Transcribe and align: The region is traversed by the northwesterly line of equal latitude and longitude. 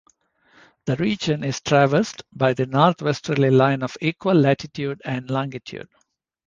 The 0.85 0.95
region 0.95 1.43
is 1.43 1.61
traversed 1.61 2.23
by 2.33 2.55
the 2.55 2.65
northwesterly 2.65 3.51
line 3.51 3.83
of 3.83 3.95
equal 4.01 4.33
latitude 4.33 4.99
and 5.05 5.29
longitude. 5.29 5.89